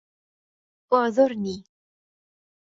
أعذرني 0.93 1.63